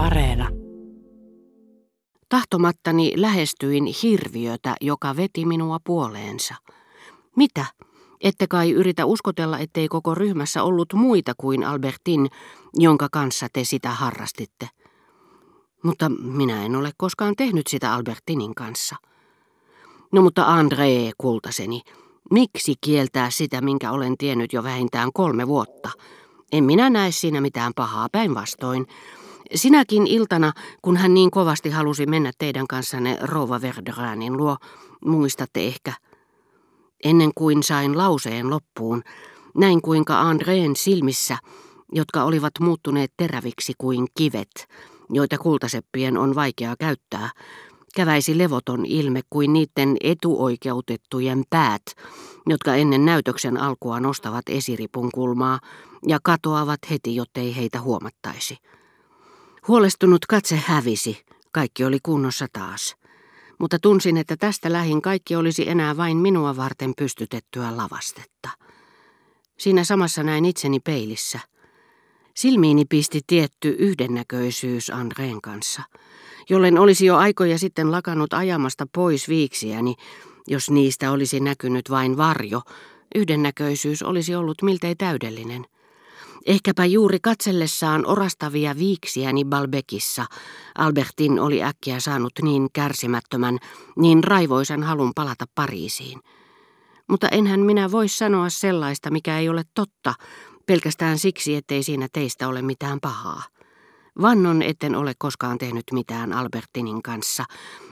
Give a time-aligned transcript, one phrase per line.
[0.00, 0.48] Areena.
[2.28, 6.54] Tahtomattani lähestyin hirviötä, joka veti minua puoleensa.
[7.36, 7.64] Mitä?
[8.20, 12.28] Ette kai yritä uskotella, ettei koko ryhmässä ollut muita kuin Albertin,
[12.74, 14.68] jonka kanssa te sitä harrastitte.
[15.82, 18.96] Mutta minä en ole koskaan tehnyt sitä Albertinin kanssa.
[20.12, 21.82] No mutta André, kultaseni,
[22.30, 25.90] miksi kieltää sitä, minkä olen tiennyt jo vähintään kolme vuotta?
[26.52, 28.86] En minä näe siinä mitään pahaa päinvastoin.
[29.54, 34.56] Sinäkin iltana, kun hän niin kovasti halusi mennä teidän kanssanne Rova Verderanin luo,
[35.04, 35.92] muistatte ehkä.
[37.04, 39.02] Ennen kuin sain lauseen loppuun,
[39.54, 41.38] näin kuinka Andreen silmissä,
[41.92, 44.68] jotka olivat muuttuneet teräviksi kuin kivet,
[45.10, 47.30] joita kultaseppien on vaikea käyttää,
[47.94, 51.82] käväisi levoton ilme kuin niiden etuoikeutettujen päät,
[52.46, 55.58] jotka ennen näytöksen alkua nostavat esiripun kulmaa
[56.08, 58.58] ja katoavat heti, jottei heitä huomattaisi.
[59.70, 62.96] Huolestunut katse hävisi, kaikki oli kunnossa taas.
[63.58, 68.48] Mutta tunsin, että tästä lähin kaikki olisi enää vain minua varten pystytettyä lavastetta.
[69.58, 71.40] Siinä samassa näin itseni peilissä.
[72.34, 75.82] Silmiini pisti tietty yhdennäköisyys Andreen kanssa,
[76.48, 79.94] jollen olisi jo aikoja sitten lakannut ajamasta pois viiksiäni,
[80.48, 82.62] jos niistä olisi näkynyt vain varjo,
[83.14, 85.66] yhdennäköisyys olisi ollut miltei täydellinen.
[86.46, 90.26] Ehkäpä juuri katsellessaan orastavia viiksiäni Balbekissa
[90.78, 93.58] Albertin oli äkkiä saanut niin kärsimättömän,
[93.96, 96.20] niin raivoisan halun palata Pariisiin.
[97.08, 100.14] Mutta enhän minä voi sanoa sellaista, mikä ei ole totta,
[100.66, 103.42] pelkästään siksi, ettei siinä teistä ole mitään pahaa.
[104.22, 107.44] Vannon etten ole koskaan tehnyt mitään Albertinin kanssa,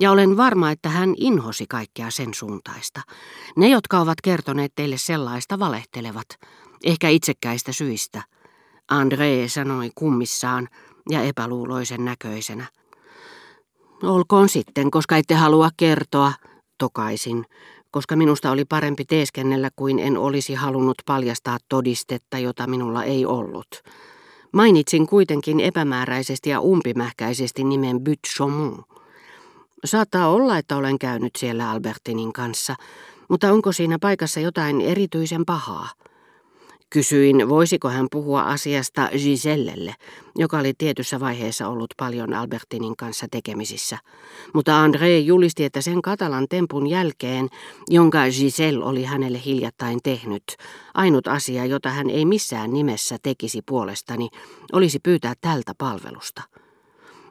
[0.00, 3.00] ja olen varma, että hän inhosi kaikkea sen suuntaista.
[3.56, 6.26] Ne, jotka ovat kertoneet teille sellaista, valehtelevat,
[6.84, 8.22] ehkä itsekkäistä syistä.
[8.92, 10.68] André sanoi kummissaan
[11.10, 12.66] ja epäluuloisen näköisenä.
[14.02, 16.32] Olkoon sitten, koska ette halua kertoa,
[16.78, 17.44] tokaisin,
[17.90, 23.68] koska minusta oli parempi teeskennellä kuin en olisi halunnut paljastaa todistetta, jota minulla ei ollut.
[24.52, 28.80] Mainitsin kuitenkin epämääräisesti ja umpimähkäisesti nimen Chaumont.
[29.84, 32.76] Saattaa olla, että olen käynyt siellä Albertinin kanssa,
[33.28, 35.88] mutta onko siinä paikassa jotain erityisen pahaa?
[36.90, 39.94] Kysyin, voisiko hän puhua asiasta Gisellelle,
[40.36, 43.98] joka oli tietyssä vaiheessa ollut paljon Albertinin kanssa tekemisissä.
[44.54, 47.48] Mutta André julisti, että sen katalan tempun jälkeen,
[47.88, 50.44] jonka Giselle oli hänelle hiljattain tehnyt,
[50.94, 54.28] ainut asia, jota hän ei missään nimessä tekisi puolestani,
[54.72, 56.42] olisi pyytää tältä palvelusta.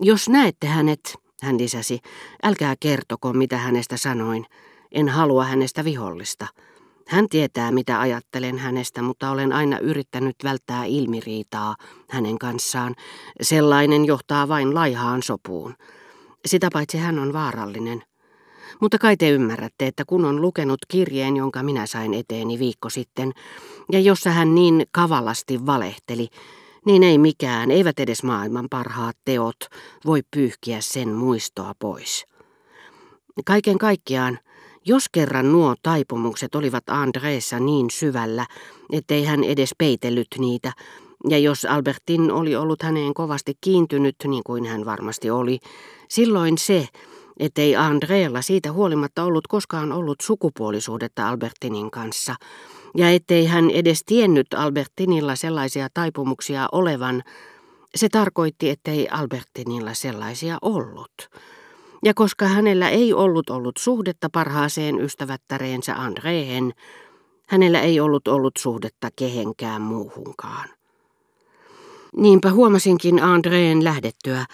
[0.00, 1.98] Jos näette hänet, hän lisäsi,
[2.42, 4.46] älkää kertoko, mitä hänestä sanoin.
[4.92, 6.46] En halua hänestä vihollista.
[7.12, 11.76] Hän tietää, mitä ajattelen hänestä, mutta olen aina yrittänyt välttää ilmiriitaa
[12.10, 12.94] hänen kanssaan.
[13.42, 15.74] Sellainen johtaa vain laihaan sopuun.
[16.46, 18.02] Sitä paitsi hän on vaarallinen.
[18.80, 23.32] Mutta kai te ymmärrätte, että kun on lukenut kirjeen, jonka minä sain eteeni viikko sitten,
[23.92, 26.28] ja jossa hän niin kavalasti valehteli,
[26.86, 29.56] niin ei mikään, eivät edes maailman parhaat teot,
[30.06, 32.24] voi pyyhkiä sen muistoa pois.
[33.46, 34.38] Kaiken kaikkiaan,
[34.84, 38.46] jos kerran nuo taipumukset olivat Andreessa niin syvällä,
[38.92, 40.72] ettei hän edes peitellyt niitä,
[41.28, 45.58] ja jos Albertin oli ollut häneen kovasti kiintynyt, niin kuin hän varmasti oli,
[46.08, 46.88] silloin se,
[47.40, 52.34] ettei Andreella siitä huolimatta ollut koskaan ollut sukupuolisuudetta Albertinin kanssa,
[52.96, 57.22] ja ettei hän edes tiennyt Albertinilla sellaisia taipumuksia olevan,
[57.94, 61.28] se tarkoitti, ettei Albertinilla sellaisia ollut.
[62.04, 66.72] Ja koska hänellä ei ollut ollut suhdetta parhaaseen ystävättäreensä Andreen,
[67.48, 70.68] hänellä ei ollut ollut suhdetta kehenkään muuhunkaan.
[72.16, 74.46] Niinpä huomasinkin Andreen lähdettyä,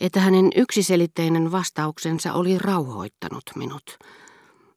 [0.00, 3.98] että hänen yksiselitteinen vastauksensa oli rauhoittanut minut.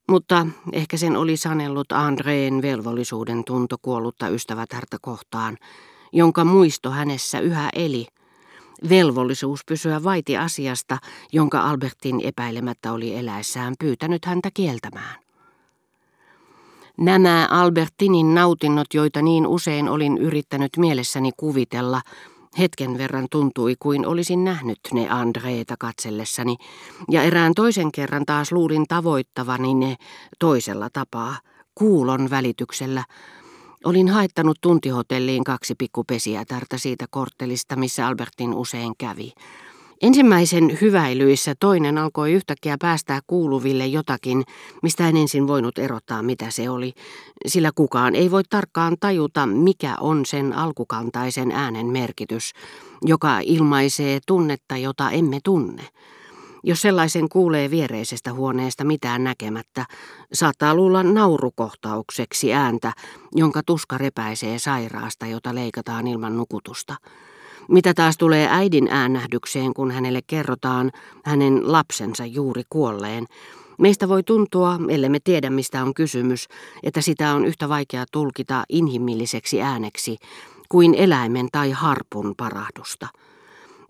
[0.09, 5.57] Mutta ehkä sen oli sanellut Andreen velvollisuuden tunto kuollutta ystävätärtä kohtaan,
[6.13, 8.07] jonka muisto hänessä yhä eli–
[8.89, 10.97] velvollisuus pysyä vaiti asiasta,
[11.31, 15.15] jonka Albertin epäilemättä oli eläessään pyytänyt häntä kieltämään.
[16.97, 22.01] Nämä Albertinin nautinnot, joita niin usein olin yrittänyt mielessäni kuvitella,
[22.59, 26.55] hetken verran tuntui kuin olisin nähnyt ne Andreeta katsellessani,
[27.11, 29.95] ja erään toisen kerran taas luulin tavoittavani ne
[30.39, 31.35] toisella tapaa,
[31.75, 33.03] kuulon välityksellä,
[33.83, 39.33] Olin haittanut tuntihotelliin kaksi pikkupesiätärtä siitä korttelista, missä Albertin usein kävi.
[40.01, 44.43] Ensimmäisen hyväilyissä toinen alkoi yhtäkkiä päästää kuuluville jotakin,
[44.81, 46.93] mistä en ensin voinut erottaa mitä se oli,
[47.47, 52.51] sillä kukaan ei voi tarkkaan tajuta, mikä on sen alkukantaisen äänen merkitys,
[53.01, 55.83] joka ilmaisee tunnetta, jota emme tunne.
[56.67, 59.85] Jos sellaisen kuulee viereisestä huoneesta mitään näkemättä,
[60.33, 62.93] saattaa luulla naurukohtaukseksi ääntä,
[63.35, 66.95] jonka tuska repäisee sairaasta, jota leikataan ilman nukutusta.
[67.69, 70.91] Mitä taas tulee äidin äännähdykseen, kun hänelle kerrotaan
[71.25, 73.25] hänen lapsensa juuri kuolleen,
[73.79, 76.47] meistä voi tuntua, ellei me tiedä mistä on kysymys,
[76.83, 80.17] että sitä on yhtä vaikea tulkita inhimilliseksi ääneksi
[80.69, 83.07] kuin eläimen tai harpun parahdusta.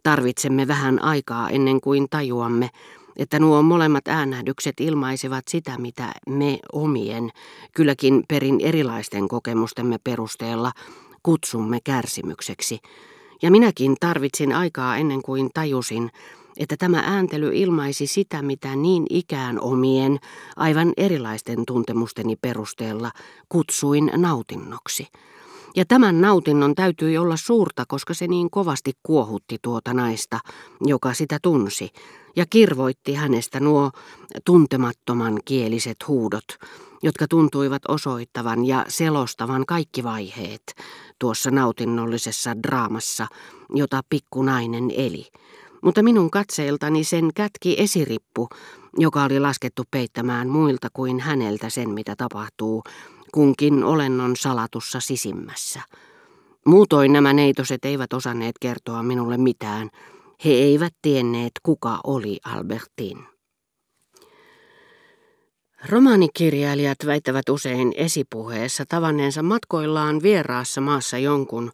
[0.06, 2.69] Tarvitsemme vähän aikaa ennen kuin tajuamme,
[3.18, 7.31] että nuo molemmat äänähdykset ilmaisivat sitä, mitä me omien,
[7.75, 10.72] kylläkin perin erilaisten kokemustemme perusteella
[11.24, 12.80] kutsumme kärsimykseksi.
[13.42, 16.12] Ja minäkin tarvitsin aikaa ennen kuin tajusin,
[16.57, 20.19] että tämä ääntely ilmaisi sitä, mitä niin ikään omien,
[20.56, 23.12] aivan erilaisten tuntemusteni perusteella
[23.50, 25.07] kutsuin nautinnoksi.
[25.75, 30.39] Ja tämän nautinnon täytyi olla suurta, koska se niin kovasti kuohutti tuota naista,
[30.81, 31.89] joka sitä tunsi,
[32.36, 33.92] ja kirvoitti hänestä nuo
[34.45, 36.45] tuntemattoman kieliset huudot,
[37.04, 40.63] jotka tuntuivat osoittavan ja selostavan kaikki vaiheet
[41.19, 43.28] tuossa nautinnollisessa draamassa,
[43.74, 45.28] jota pikkunainen eli.
[45.81, 48.50] Mutta minun katseiltani sen kätki esirippu,
[48.98, 52.83] joka oli laskettu peittämään muilta kuin häneltä sen, mitä tapahtuu
[53.35, 55.81] kunkin olennon salatussa sisimmässä.
[56.65, 59.89] Muutoin nämä neitoset eivät osanneet kertoa minulle mitään.
[60.45, 63.17] He eivät tienneet, kuka oli Albertin.
[65.89, 71.71] Romaanikirjailijat väittävät usein esipuheessa tavanneensa matkoillaan vieraassa maassa jonkun,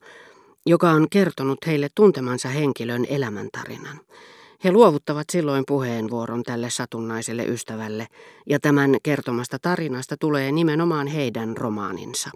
[0.66, 4.00] joka on kertonut heille tuntemansa henkilön elämäntarinan.
[4.64, 8.08] He luovuttavat silloin puheenvuoron tälle satunnaiselle ystävälle,
[8.50, 12.30] ja tämän kertomasta tarinasta tulee nimenomaan heidän romaaninsa.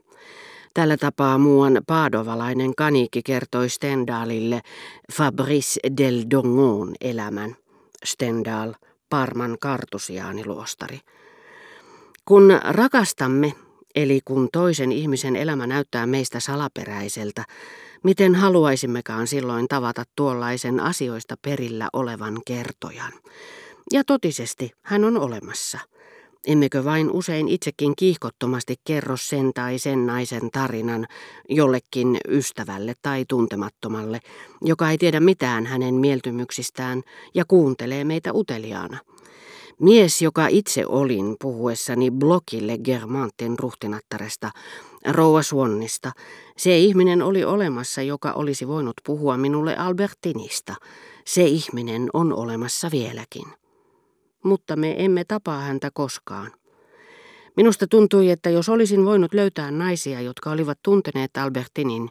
[0.73, 4.61] Tällä tapaa muuan paadovalainen kaniikki kertoi Stendalille
[5.13, 7.55] Fabrice del Dongon elämän.
[8.05, 8.73] Stendal,
[9.09, 10.99] Parman kartusiaaniluostari.
[12.25, 13.53] Kun rakastamme,
[13.95, 17.43] eli kun toisen ihmisen elämä näyttää meistä salaperäiseltä,
[18.05, 23.13] Miten haluaisimmekaan silloin tavata tuollaisen asioista perillä olevan kertojan?
[23.93, 25.79] Ja totisesti hän on olemassa.
[26.47, 31.07] Emmekö vain usein itsekin kiihkottomasti kerro sen tai sen naisen tarinan
[31.49, 34.19] jollekin ystävälle tai tuntemattomalle,
[34.61, 37.01] joka ei tiedä mitään hänen mieltymyksistään
[37.33, 38.97] ja kuuntelee meitä uteliaana?
[39.79, 44.51] Mies, joka itse olin puhuessani blokille Germantin ruhtinattaresta,
[45.07, 46.11] rouva Suonnista,
[46.57, 50.75] se ihminen oli olemassa, joka olisi voinut puhua minulle Albertinista.
[51.25, 53.45] Se ihminen on olemassa vieläkin.
[54.43, 56.51] Mutta me emme tapaa häntä koskaan.
[57.57, 62.09] Minusta tuntui, että jos olisin voinut löytää naisia, jotka olivat tunteneet Albertinin,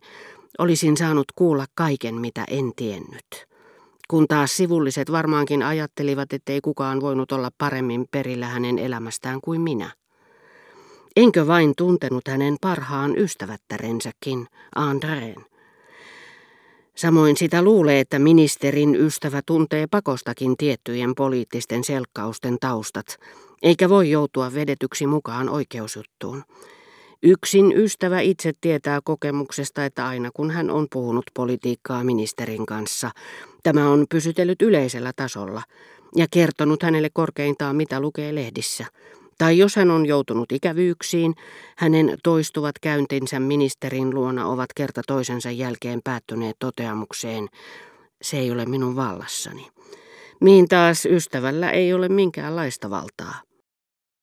[0.59, 3.54] olisin saanut kuulla kaiken, mitä en tiennyt
[4.09, 9.91] kun taas sivulliset varmaankin ajattelivat, ettei kukaan voinut olla paremmin perillä hänen elämästään kuin minä.
[11.17, 14.47] Enkö vain tuntenut hänen parhaan ystävättärensäkin,
[14.77, 15.37] Andreen.
[16.97, 23.07] Samoin sitä luulee, että ministerin ystävä tuntee pakostakin tiettyjen poliittisten selkkausten taustat,
[23.63, 26.43] eikä voi joutua vedetyksi mukaan oikeusjuttuun.
[27.27, 33.11] Yksin ystävä itse tietää kokemuksesta, että aina kun hän on puhunut politiikkaa ministerin kanssa,
[33.63, 35.63] tämä on pysytellyt yleisellä tasolla
[36.17, 38.87] ja kertonut hänelle korkeintaan mitä lukee lehdissä.
[39.39, 41.35] Tai jos hän on joutunut ikävyyksiin,
[41.77, 47.49] hänen toistuvat käyntinsä ministerin luona ovat kerta toisensa jälkeen päättyneet toteamukseen,
[48.23, 49.71] se ei ole minun vallassani.
[50.41, 53.54] Mihin taas ystävällä ei ole minkäänlaista valtaa.